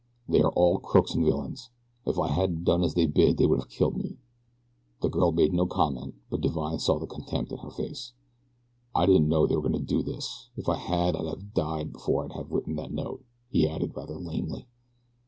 They 0.27 0.41
are 0.41 0.51
all 0.53 0.79
crooks 0.79 1.13
and 1.13 1.23
villains. 1.23 1.69
If 2.07 2.17
I 2.17 2.29
hadn't 2.29 2.63
done 2.63 2.81
as 2.83 2.95
they 2.95 3.05
bid 3.05 3.37
they 3.37 3.45
would 3.45 3.59
have 3.59 3.69
killed 3.69 3.97
me." 3.97 4.17
The 5.01 5.09
girl 5.09 5.31
made 5.31 5.53
no 5.53 5.67
comment, 5.67 6.15
but 6.31 6.41
Divine 6.41 6.79
saw 6.79 6.97
the 6.97 7.05
contempt 7.05 7.51
in 7.51 7.59
her 7.59 7.69
face. 7.69 8.13
"I 8.95 9.05
didn't 9.05 9.29
know 9.29 9.43
that 9.43 9.49
they 9.49 9.57
were 9.57 9.61
going 9.69 9.73
to 9.73 9.79
do 9.79 10.01
this. 10.01 10.49
If 10.57 10.67
I 10.67 10.77
had 10.77 11.15
I'd 11.15 11.27
have 11.27 11.53
died 11.53 11.93
before 11.93 12.25
I'd 12.25 12.31
have 12.33 12.49
written 12.51 12.77
that 12.77 12.91
note," 12.91 13.23
he 13.51 13.67
added 13.69 13.95
rather 13.95 14.15
lamely. 14.17 14.65